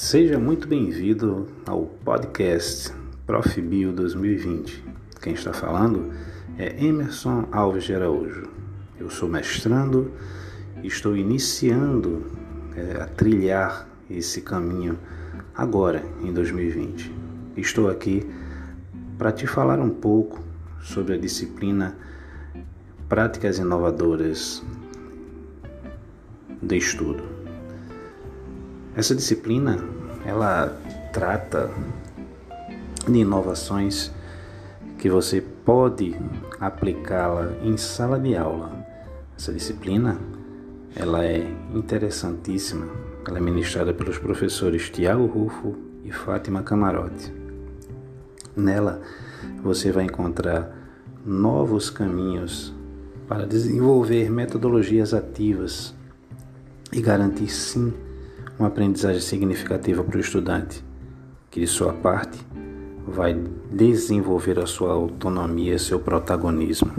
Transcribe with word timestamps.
Seja 0.00 0.38
muito 0.38 0.68
bem-vindo 0.68 1.48
ao 1.66 1.86
podcast 2.04 2.94
Prof. 3.26 3.60
Bio 3.60 3.92
2020. 3.92 4.84
Quem 5.20 5.32
está 5.34 5.52
falando 5.52 6.12
é 6.56 6.84
Emerson 6.84 7.48
Alves 7.50 7.82
de 7.82 7.96
Araújo. 7.96 8.48
Eu 8.96 9.10
sou 9.10 9.28
mestrando 9.28 10.12
e 10.84 10.86
estou 10.86 11.16
iniciando 11.16 12.24
é, 12.76 13.02
a 13.02 13.06
trilhar 13.06 13.88
esse 14.08 14.40
caminho 14.40 14.96
agora, 15.52 16.04
em 16.22 16.32
2020. 16.32 17.12
Estou 17.56 17.90
aqui 17.90 18.24
para 19.18 19.32
te 19.32 19.48
falar 19.48 19.80
um 19.80 19.90
pouco 19.90 20.38
sobre 20.80 21.14
a 21.14 21.18
disciplina 21.18 21.98
Práticas 23.08 23.58
Inovadoras 23.58 24.62
de 26.62 26.76
Estudo. 26.76 27.37
Essa 28.98 29.14
disciplina, 29.14 29.78
ela 30.26 30.76
trata 31.12 31.70
de 33.06 33.18
inovações 33.20 34.10
que 34.98 35.08
você 35.08 35.40
pode 35.40 36.16
aplicá-la 36.58 37.52
em 37.62 37.76
sala 37.76 38.18
de 38.18 38.34
aula. 38.34 38.84
Essa 39.38 39.52
disciplina, 39.52 40.18
ela 40.96 41.24
é 41.24 41.48
interessantíssima. 41.72 42.88
Ela 43.24 43.38
é 43.38 43.40
ministrada 43.40 43.94
pelos 43.94 44.18
professores 44.18 44.90
Tiago 44.90 45.26
Rufo 45.26 45.76
e 46.02 46.10
Fátima 46.10 46.64
Camarote. 46.64 47.32
Nela, 48.56 49.00
você 49.62 49.92
vai 49.92 50.06
encontrar 50.06 50.76
novos 51.24 51.88
caminhos 51.88 52.74
para 53.28 53.46
desenvolver 53.46 54.28
metodologias 54.28 55.14
ativas 55.14 55.94
e 56.92 57.00
garantir 57.00 57.48
sim 57.48 57.94
uma 58.58 58.68
aprendizagem 58.68 59.20
significativa 59.20 60.02
para 60.02 60.16
o 60.16 60.20
estudante, 60.20 60.84
que 61.50 61.60
de 61.60 61.66
sua 61.66 61.92
parte 61.92 62.38
vai 63.06 63.34
desenvolver 63.70 64.58
a 64.58 64.66
sua 64.66 64.92
autonomia, 64.92 65.78
seu 65.78 66.00
protagonismo. 66.00 66.92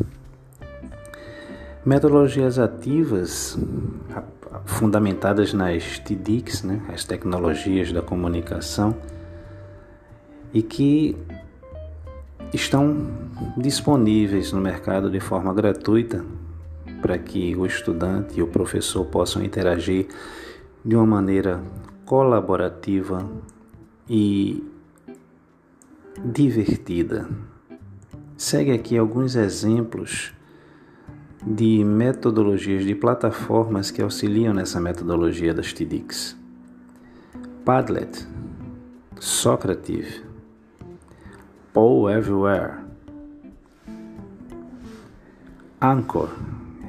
Metodologias 1.85 2.57
ativas 2.57 3.57
fundamentadas 4.65 5.53
nas 5.53 5.99
TDICs, 5.99 6.63
né, 6.63 6.81
as 6.93 7.03
tecnologias 7.03 7.91
da 7.91 8.02
comunicação, 8.02 8.95
e 10.53 10.61
que 10.61 11.15
estão 12.53 13.07
disponíveis 13.55 14.52
no 14.52 14.59
mercado 14.59 15.09
de 15.09 15.19
forma 15.19 15.53
gratuita 15.53 16.25
para 17.02 17.17
que 17.17 17.55
o 17.55 17.65
estudante 17.65 18.39
e 18.39 18.41
o 18.41 18.47
professor 18.47 19.05
possam 19.05 19.43
interagir 19.43 20.07
de 20.83 20.95
uma 20.95 21.05
maneira 21.05 21.63
colaborativa 22.05 23.30
e 24.09 24.63
divertida. 26.23 27.30
Segue 28.38 28.71
aqui 28.71 28.97
alguns 28.97 29.36
exemplos 29.36 30.33
de 31.45 31.83
metodologias 31.83 32.86
de 32.86 32.95
plataformas 32.95 33.91
que 33.91 34.02
auxiliam 34.02 34.53
nessa 34.53 34.80
metodologia 34.80 35.53
das 35.53 35.73
TDICs. 35.73 36.38
Padlet, 37.64 38.27
Socrative, 39.19 40.23
Paul 41.73 42.09
Everywhere, 42.09 42.80
Anchor, 45.81 46.30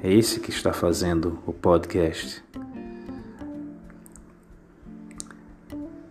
é 0.02 0.12
esse 0.12 0.40
que 0.40 0.50
está 0.50 0.72
fazendo 0.72 1.38
o 1.46 1.52
podcast. 1.52 2.42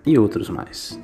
E 0.05 0.17
outros 0.17 0.49
mais. 0.49 0.99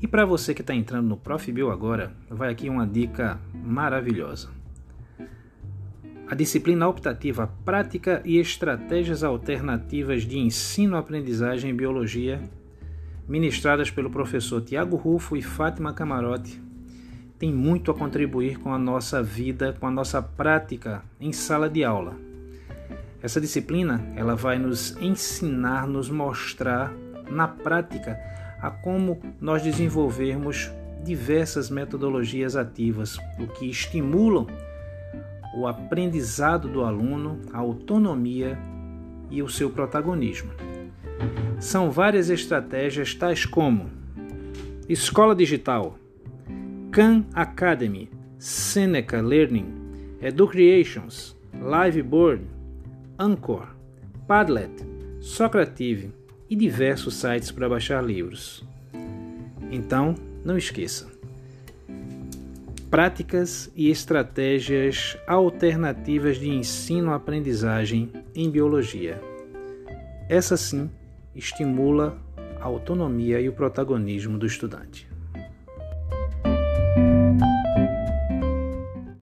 E 0.00 0.06
para 0.06 0.24
você 0.24 0.54
que 0.54 0.60
está 0.60 0.72
entrando 0.72 1.08
no 1.08 1.16
ProfBio 1.16 1.70
agora, 1.70 2.12
vai 2.30 2.52
aqui 2.52 2.68
uma 2.68 2.86
dica 2.86 3.40
maravilhosa. 3.52 4.50
A 6.28 6.34
disciplina 6.34 6.86
optativa 6.86 7.46
Prática 7.64 8.22
e 8.24 8.38
Estratégias 8.38 9.24
Alternativas 9.24 10.22
de 10.22 10.38
Ensino-Aprendizagem 10.38 11.70
em 11.70 11.74
Biologia 11.74 12.40
ministradas 13.28 13.90
pelo 13.90 14.10
professor 14.10 14.60
Tiago 14.60 14.96
Rufo 14.96 15.36
e 15.36 15.42
Fátima 15.42 15.92
Camarote, 15.92 16.62
tem 17.38 17.52
muito 17.52 17.90
a 17.90 17.94
contribuir 17.94 18.58
com 18.58 18.72
a 18.72 18.78
nossa 18.78 19.22
vida, 19.22 19.76
com 19.78 19.86
a 19.86 19.90
nossa 19.90 20.22
prática 20.22 21.02
em 21.20 21.32
sala 21.32 21.68
de 21.68 21.84
aula. 21.84 22.16
Essa 23.22 23.40
disciplina, 23.40 24.00
ela 24.14 24.34
vai 24.34 24.58
nos 24.58 24.96
ensinar, 25.00 25.86
nos 25.86 26.08
mostrar 26.08 26.92
na 27.28 27.48
prática 27.48 28.18
a 28.60 28.70
como 28.70 29.20
nós 29.40 29.62
desenvolvermos 29.62 30.70
diversas 31.04 31.68
metodologias 31.68 32.56
ativas, 32.56 33.18
o 33.38 33.46
que 33.46 33.68
estimulam 33.68 34.46
o 35.56 35.66
aprendizado 35.66 36.68
do 36.68 36.84
aluno, 36.84 37.40
a 37.52 37.58
autonomia 37.58 38.58
e 39.30 39.42
o 39.42 39.48
seu 39.48 39.70
protagonismo. 39.70 40.50
São 41.58 41.90
várias 41.90 42.30
estratégias, 42.30 43.14
tais 43.14 43.44
como 43.44 43.90
Escola 44.88 45.34
Digital, 45.34 45.98
Khan 46.90 47.24
Academy, 47.34 48.08
Seneca 48.38 49.20
Learning, 49.20 49.66
Educreations, 50.20 51.36
Liveboard, 51.54 52.42
Anchor, 53.18 53.68
Padlet, 54.26 54.70
Socrative 55.20 56.12
e 56.48 56.54
diversos 56.54 57.14
sites 57.14 57.50
para 57.50 57.68
baixar 57.68 58.04
livros. 58.04 58.64
Então, 59.70 60.14
não 60.44 60.56
esqueça. 60.56 61.15
Práticas 62.90 63.70
e 63.74 63.90
estratégias 63.90 65.18
alternativas 65.26 66.38
de 66.38 66.48
ensino-aprendizagem 66.48 68.12
em 68.34 68.48
biologia. 68.48 69.20
Essa 70.28 70.56
sim 70.56 70.88
estimula 71.34 72.16
a 72.60 72.64
autonomia 72.64 73.40
e 73.40 73.48
o 73.48 73.52
protagonismo 73.52 74.38
do 74.38 74.46
estudante. 74.46 75.15